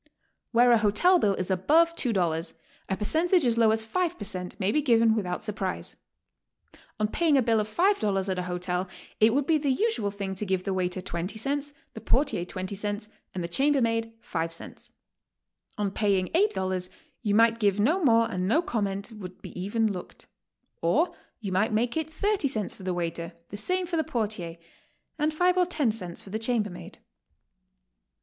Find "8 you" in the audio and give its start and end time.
16.29-17.35